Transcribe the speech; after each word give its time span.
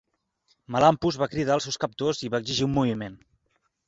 Melampus 0.75 1.19
va 1.23 1.27
cridar 1.33 1.53
als 1.55 1.67
seus 1.69 1.77
captors 1.83 2.21
i 2.29 2.31
va 2.37 2.39
exigir 2.45 2.67
un 2.69 2.73
moviment. 2.79 3.19